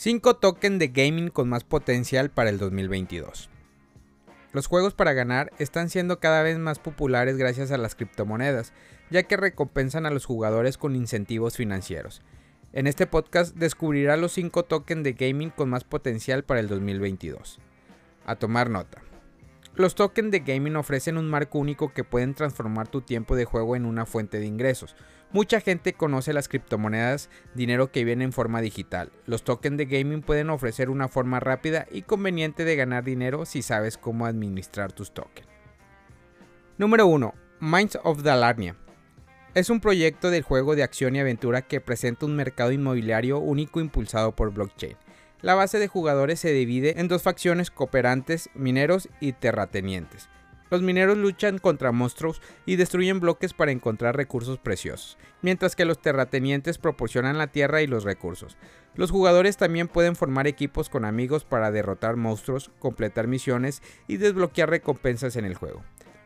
[0.00, 3.50] 5 tokens de gaming con más potencial para el 2022.
[4.54, 8.72] Los juegos para ganar están siendo cada vez más populares gracias a las criptomonedas,
[9.10, 12.22] ya que recompensan a los jugadores con incentivos financieros.
[12.72, 17.58] En este podcast descubrirá los 5 tokens de gaming con más potencial para el 2022.
[18.24, 19.02] A tomar nota.
[19.76, 23.76] Los tokens de gaming ofrecen un marco único que pueden transformar tu tiempo de juego
[23.76, 24.96] en una fuente de ingresos.
[25.32, 29.12] Mucha gente conoce las criptomonedas, dinero que viene en forma digital.
[29.26, 33.62] Los tokens de gaming pueden ofrecer una forma rápida y conveniente de ganar dinero si
[33.62, 35.46] sabes cómo administrar tus tokens.
[36.76, 37.32] Número 1.
[37.60, 38.74] Minds of Dalarnia.
[39.54, 43.80] Es un proyecto de juego de acción y aventura que presenta un mercado inmobiliario único
[43.80, 44.96] impulsado por blockchain.
[45.42, 50.28] La base de jugadores se divide en dos facciones cooperantes, mineros y terratenientes.
[50.70, 56.00] Los mineros luchan contra monstruos y destruyen bloques para encontrar recursos preciosos, mientras que los
[56.00, 58.56] terratenientes proporcionan la tierra y los recursos.
[58.94, 64.70] Los jugadores también pueden formar equipos con amigos para derrotar monstruos, completar misiones y desbloquear
[64.70, 65.82] recompensas en el juego.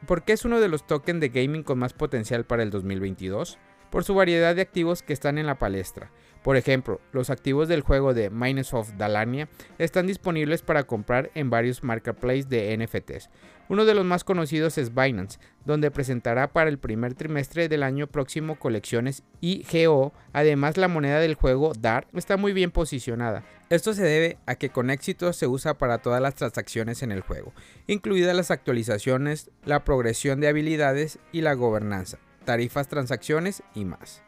[0.06, 3.58] ¿Por qué es uno de los tokens de gaming con más potencial para el 2022?
[3.90, 6.10] Por su variedad de activos que están en la palestra.
[6.44, 8.30] Por ejemplo, los activos del juego de
[8.72, 13.30] of Dalania están disponibles para comprar en varios marketplaces de NFTs.
[13.70, 18.08] Uno de los más conocidos es Binance, donde presentará para el primer trimestre del año
[18.08, 20.12] próximo colecciones IGO.
[20.34, 23.42] Además, la moneda del juego DAR está muy bien posicionada.
[23.70, 27.22] Esto se debe a que con éxito se usa para todas las transacciones en el
[27.22, 27.54] juego,
[27.86, 34.22] incluidas las actualizaciones, la progresión de habilidades y la gobernanza, tarifas, transacciones y más.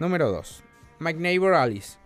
[0.00, 0.64] Número 2.
[1.02, 1.96] My Neighbor Alice.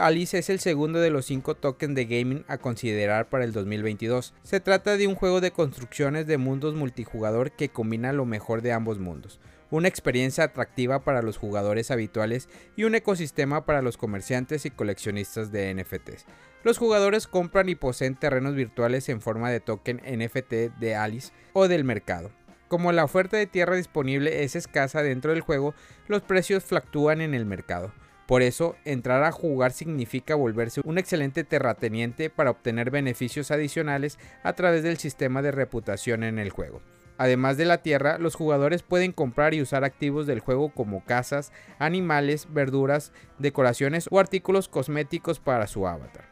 [0.00, 4.34] Alice es el segundo de los 5 tokens de gaming a considerar para el 2022.
[4.42, 8.72] Se trata de un juego de construcciones de mundos multijugador que combina lo mejor de
[8.72, 9.40] ambos mundos,
[9.70, 15.50] una experiencia atractiva para los jugadores habituales y un ecosistema para los comerciantes y coleccionistas
[15.50, 16.26] de NFTs.
[16.64, 21.66] Los jugadores compran y poseen terrenos virtuales en forma de token NFT de Alice o
[21.66, 22.30] del mercado.
[22.68, 25.74] Como la oferta de tierra disponible es escasa dentro del juego,
[26.06, 27.92] los precios fluctúan en el mercado.
[28.26, 34.52] Por eso, entrar a jugar significa volverse un excelente terrateniente para obtener beneficios adicionales a
[34.52, 36.82] través del sistema de reputación en el juego.
[37.16, 41.52] Además de la tierra, los jugadores pueden comprar y usar activos del juego como casas,
[41.78, 46.28] animales, verduras, decoraciones o artículos cosméticos para su avatar.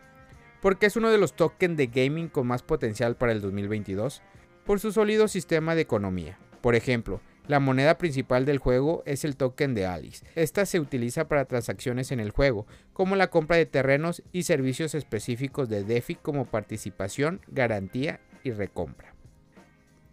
[0.61, 4.23] Porque es uno de los tokens de gaming con más potencial para el 2022
[4.67, 6.39] por su sólido sistema de economía.
[6.61, 10.27] Por ejemplo, la moneda principal del juego es el token de Alice.
[10.35, 14.97] Esta se utiliza para transacciones en el juego, como la compra de terrenos y servicios
[14.97, 19.15] específicos de DeFi como participación, garantía y recompra.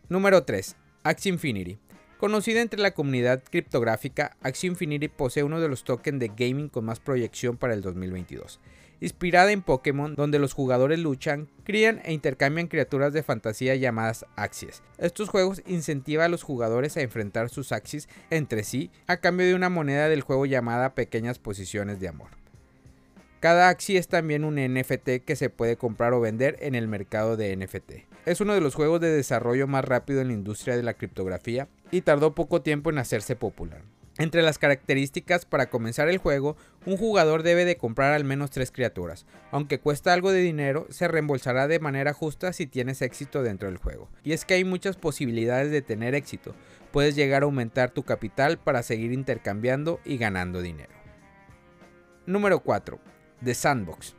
[0.09, 0.75] Número 3.
[1.01, 1.79] Axie Infinity.
[2.19, 6.85] Conocida entre la comunidad criptográfica, Axie Infinity posee uno de los tokens de gaming con
[6.85, 8.59] más proyección para el 2022
[9.03, 14.81] inspirada en Pokémon, donde los jugadores luchan, crían e intercambian criaturas de fantasía llamadas Axies.
[14.97, 19.55] Estos juegos incentivan a los jugadores a enfrentar sus Axies entre sí a cambio de
[19.55, 22.29] una moneda del juego llamada Pequeñas Posiciones de Amor.
[23.41, 27.35] Cada Axie es también un NFT que se puede comprar o vender en el mercado
[27.35, 28.05] de NFT.
[28.25, 31.67] Es uno de los juegos de desarrollo más rápido en la industria de la criptografía
[31.91, 33.81] y tardó poco tiempo en hacerse popular.
[34.19, 38.72] Entre las características para comenzar el juego, un jugador debe de comprar al menos tres
[38.72, 39.25] criaturas.
[39.50, 43.78] Aunque cuesta algo de dinero, se reembolsará de manera justa si tienes éxito dentro del
[43.78, 44.09] juego.
[44.24, 46.53] Y es que hay muchas posibilidades de tener éxito.
[46.91, 50.94] Puedes llegar a aumentar tu capital para seguir intercambiando y ganando dinero.
[52.28, 53.00] Número 4.
[53.44, 54.16] The Sandbox.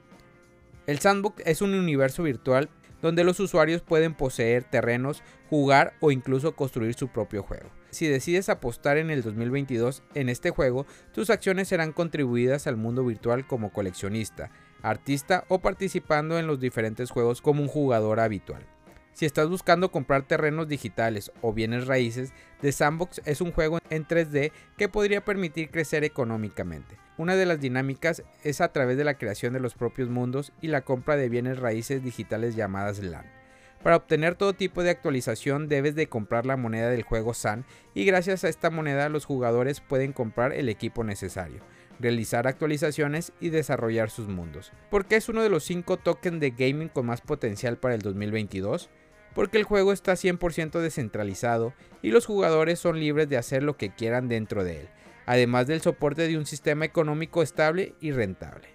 [0.89, 2.69] El Sandbox es un universo virtual
[3.01, 7.71] donde los usuarios pueden poseer terrenos, jugar o incluso construir su propio juego.
[7.95, 13.05] Si decides apostar en el 2022 en este juego, tus acciones serán contribuidas al mundo
[13.05, 14.51] virtual como coleccionista,
[14.83, 18.67] artista o participando en los diferentes juegos como un jugador habitual.
[19.13, 22.33] Si estás buscando comprar terrenos digitales o bienes raíces,
[22.63, 26.97] The Sandbox es un juego en 3D que podría permitir crecer económicamente.
[27.17, 30.67] Una de las dinámicas es a través de la creación de los propios mundos y
[30.67, 33.44] la compra de bienes raíces digitales llamadas LAN.
[33.85, 37.65] Para obtener todo tipo de actualización debes de comprar la moneda del juego SAN
[37.95, 41.61] y gracias a esta moneda los jugadores pueden comprar el equipo necesario,
[42.01, 44.73] realizar actualizaciones y desarrollar sus mundos.
[44.91, 48.03] ¿Por qué es uno de los 5 tokens de gaming con más potencial para el
[48.03, 48.91] 2022?
[49.37, 53.91] Porque el juego está 100% descentralizado y los jugadores son libres de hacer lo que
[53.91, 54.89] quieran dentro de él
[55.27, 58.69] además del soporte de un sistema económico estable y rentable.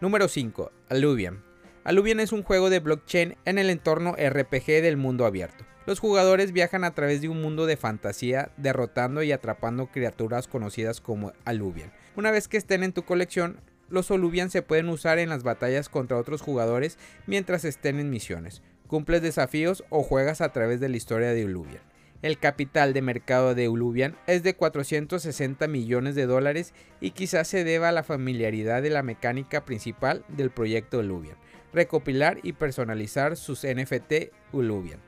[0.00, 0.72] Número 5.
[0.88, 1.49] Alluvian.
[1.90, 5.64] Alluvian es un juego de blockchain en el entorno RPG del mundo abierto.
[5.86, 11.00] Los jugadores viajan a través de un mundo de fantasía derrotando y atrapando criaturas conocidas
[11.00, 11.92] como Alluvian.
[12.14, 13.58] Una vez que estén en tu colección,
[13.88, 16.96] los Olubian se pueden usar en las batallas contra otros jugadores
[17.26, 21.82] mientras estén en misiones, cumples desafíos o juegas a través de la historia de Ulubian.
[22.22, 27.64] El capital de mercado de Ulubian es de 460 millones de dólares y quizás se
[27.64, 31.36] deba a la familiaridad de la mecánica principal del proyecto Ulubian,
[31.72, 35.00] recopilar y personalizar sus NFT Ulubian.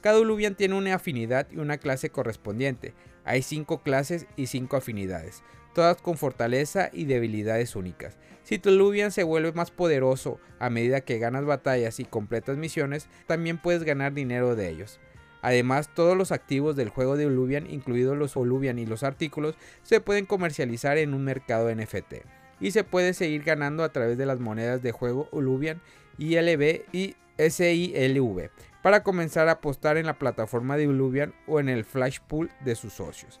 [0.00, 2.94] Cada Ulubian tiene una afinidad y una clase correspondiente.
[3.24, 5.42] Hay 5 clases y 5 afinidades,
[5.74, 8.16] todas con fortaleza y debilidades únicas.
[8.44, 13.08] Si tu Ulubian se vuelve más poderoso a medida que ganas batallas y completas misiones,
[13.26, 15.00] también puedes ganar dinero de ellos.
[15.42, 20.00] Además, todos los activos del juego de Ulubian, incluidos los Ulubian y los artículos, se
[20.00, 22.14] pueden comercializar en un mercado NFT.
[22.58, 25.82] Y se puede seguir ganando a través de las monedas de juego Ulubian,
[26.18, 28.50] ILB y SILV
[28.82, 32.76] para comenzar a apostar en la plataforma de Ulubian o en el flash pool de
[32.76, 33.40] sus socios.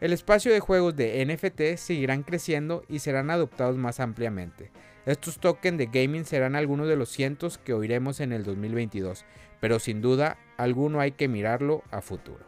[0.00, 4.70] El espacio de juegos de NFT seguirán creciendo y serán adoptados más ampliamente.
[5.04, 9.26] Estos tokens de gaming serán algunos de los cientos que oiremos en el 2022,
[9.60, 12.46] pero sin duda alguno hay que mirarlo a futuro.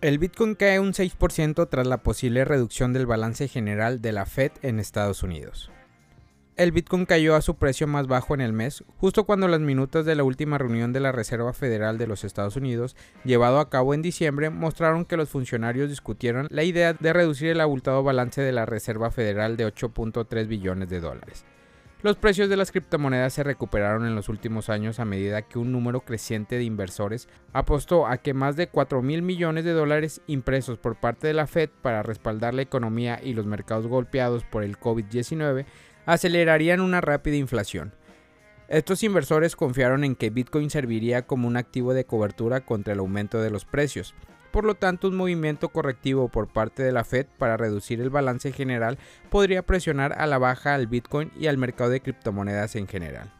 [0.00, 4.52] El Bitcoin cae un 6% tras la posible reducción del balance general de la Fed
[4.62, 5.70] en Estados Unidos.
[6.60, 10.04] El Bitcoin cayó a su precio más bajo en el mes, justo cuando las minutas
[10.04, 13.94] de la última reunión de la Reserva Federal de los Estados Unidos, llevado a cabo
[13.94, 18.52] en diciembre, mostraron que los funcionarios discutieron la idea de reducir el abultado balance de
[18.52, 21.46] la Reserva Federal de 8.3 billones de dólares.
[22.02, 25.70] Los precios de las criptomonedas se recuperaron en los últimos años a medida que un
[25.70, 30.78] número creciente de inversores apostó a que más de 4 mil millones de dólares impresos
[30.78, 34.78] por parte de la Fed para respaldar la economía y los mercados golpeados por el
[34.78, 35.66] COVID-19
[36.06, 37.94] acelerarían una rápida inflación.
[38.68, 43.40] Estos inversores confiaron en que Bitcoin serviría como un activo de cobertura contra el aumento
[43.42, 44.14] de los precios,
[44.50, 48.52] por lo tanto, un movimiento correctivo por parte de la Fed para reducir el balance
[48.52, 48.98] general
[49.30, 53.32] podría presionar a la baja al Bitcoin y al mercado de criptomonedas en general.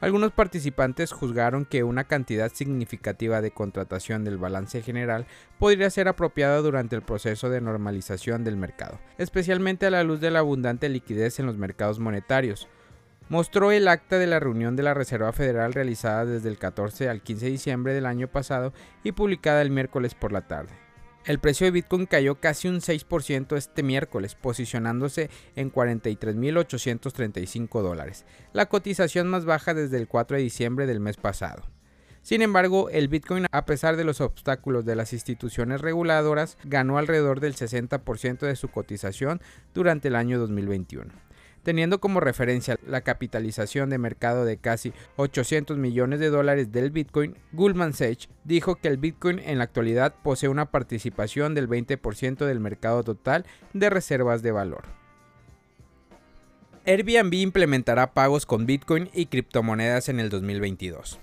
[0.00, 5.26] Algunos participantes juzgaron que una cantidad significativa de contratación del balance general
[5.58, 10.30] podría ser apropiada durante el proceso de normalización del mercado, especialmente a la luz de
[10.30, 12.66] la abundante liquidez en los mercados monetarios,
[13.28, 17.20] mostró el acta de la reunión de la Reserva Federal realizada desde el 14 al
[17.20, 18.72] 15 de diciembre del año pasado
[19.04, 20.89] y publicada el miércoles por la tarde.
[21.26, 28.24] El precio de Bitcoin cayó casi un 6% este miércoles, posicionándose en 43.835 dólares,
[28.54, 31.64] la cotización más baja desde el 4 de diciembre del mes pasado.
[32.22, 37.40] Sin embargo, el Bitcoin, a pesar de los obstáculos de las instituciones reguladoras, ganó alrededor
[37.40, 39.42] del 60% de su cotización
[39.74, 41.12] durante el año 2021
[41.62, 47.36] teniendo como referencia la capitalización de mercado de casi 800 millones de dólares del Bitcoin,
[47.52, 52.60] Goldman Sachs dijo que el Bitcoin en la actualidad posee una participación del 20% del
[52.60, 54.84] mercado total de reservas de valor.
[56.86, 61.20] Airbnb implementará pagos con Bitcoin y criptomonedas en el 2022.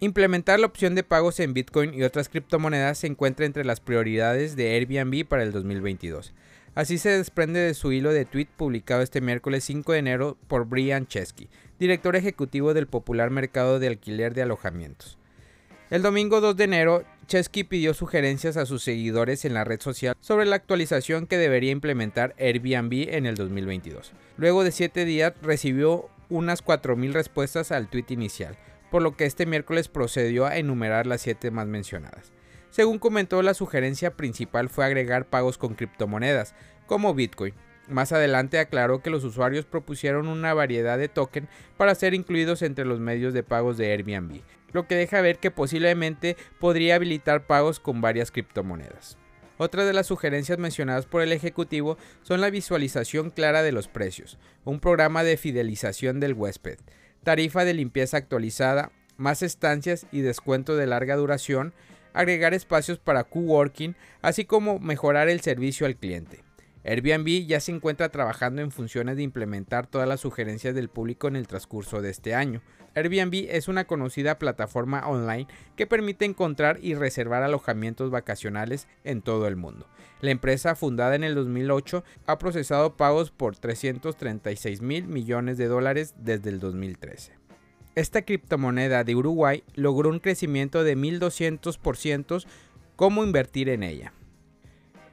[0.00, 4.54] Implementar la opción de pagos en Bitcoin y otras criptomonedas se encuentra entre las prioridades
[4.54, 6.34] de Airbnb para el 2022.
[6.76, 10.66] Así se desprende de su hilo de tweet publicado este miércoles 5 de enero por
[10.66, 15.16] Brian Chesky, director ejecutivo del popular mercado de alquiler de alojamientos.
[15.88, 20.16] El domingo 2 de enero, Chesky pidió sugerencias a sus seguidores en la red social
[20.20, 24.12] sobre la actualización que debería implementar Airbnb en el 2022.
[24.36, 28.58] Luego de 7 días recibió unas 4.000 respuestas al tweet inicial,
[28.90, 32.36] por lo que este miércoles procedió a enumerar las 7 más mencionadas.
[32.76, 36.54] Según comentó, la sugerencia principal fue agregar pagos con criptomonedas,
[36.86, 37.54] como Bitcoin.
[37.88, 42.84] Más adelante aclaró que los usuarios propusieron una variedad de token para ser incluidos entre
[42.84, 44.40] los medios de pagos de Airbnb,
[44.72, 49.16] lo que deja ver que posiblemente podría habilitar pagos con varias criptomonedas.
[49.58, 54.38] Otra de las sugerencias mencionadas por el ejecutivo son la visualización clara de los precios,
[54.64, 56.78] un programa de fidelización del huésped,
[57.22, 61.72] tarifa de limpieza actualizada, más estancias y descuento de larga duración,
[62.12, 66.45] agregar espacios para coworking, así como mejorar el servicio al cliente.
[66.86, 71.34] Airbnb ya se encuentra trabajando en funciones de implementar todas las sugerencias del público en
[71.34, 72.62] el transcurso de este año.
[72.94, 79.48] Airbnb es una conocida plataforma online que permite encontrar y reservar alojamientos vacacionales en todo
[79.48, 79.88] el mundo.
[80.20, 86.14] La empresa, fundada en el 2008, ha procesado pagos por 336 mil millones de dólares
[86.18, 87.32] desde el 2013.
[87.96, 92.46] Esta criptomoneda de Uruguay logró un crecimiento de 1200%.
[92.94, 94.12] ¿Cómo invertir en ella?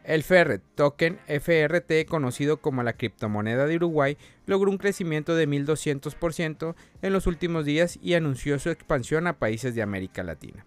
[0.04, 6.76] El Ferret token FRT, conocido como la criptomoneda de Uruguay, logró un crecimiento de 1200%
[7.02, 10.66] en los últimos días y anunció su expansión a países de América Latina.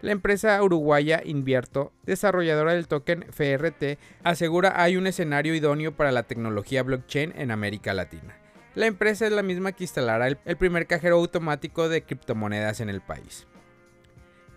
[0.00, 6.24] La empresa uruguaya Invierto, desarrolladora del token FRT, asegura hay un escenario idóneo para la
[6.24, 8.36] tecnología blockchain en América Latina.
[8.74, 13.00] La empresa es la misma que instalará el, primer cajero automático de criptomonedas en el
[13.00, 13.46] país.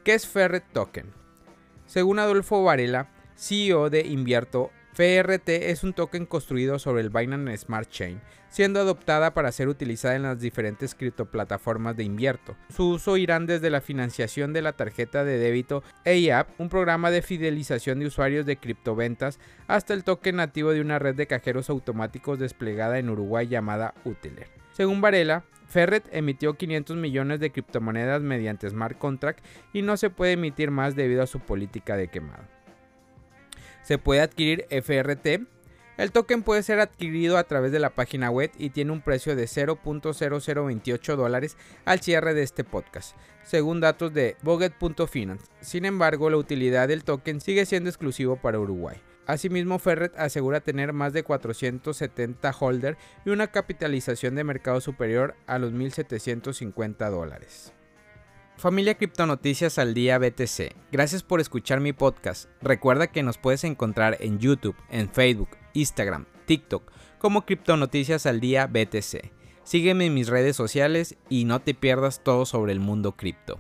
[0.04, 1.14] ¿Qué es Ferret Token?
[1.86, 7.90] Según Adolfo Varela, CEO de Invierto, FRT es un token construido sobre el Binance Smart
[7.90, 12.56] Chain, siendo adoptada para ser utilizada en las diferentes criptoplataformas de invierto.
[12.74, 17.22] Su uso irán desde la financiación de la tarjeta de débito AAP, un programa de
[17.22, 19.38] fidelización de usuarios de criptoventas,
[19.68, 24.48] hasta el token nativo de una red de cajeros automáticos desplegada en Uruguay llamada Utiler.
[24.72, 30.34] Según Varela, Ferret emitió 500 millones de criptomonedas mediante smart contract y no se puede
[30.34, 32.55] emitir más debido a su política de quemado
[33.86, 35.48] se puede adquirir FRT.
[35.98, 39.36] El token puede ser adquirido a través de la página web y tiene un precio
[39.36, 45.46] de 0.0028 dólares al cierre de este podcast, según datos de Boget.finance.
[45.62, 48.98] Sin embargo, la utilidad del token sigue siendo exclusivo para Uruguay.
[49.26, 55.60] Asimismo, Ferret asegura tener más de 470 holder y una capitalización de mercado superior a
[55.60, 57.74] los 1.750 dólares.
[58.58, 62.50] Familia Criptonoticias al Día BTC, gracias por escuchar mi podcast.
[62.62, 68.68] Recuerda que nos puedes encontrar en YouTube, en Facebook, Instagram, TikTok como Criptonoticias al Día
[68.68, 69.30] BTC.
[69.66, 73.60] Sígueme en mis redes sociales y no te pierdas todo sobre el mundo cripto.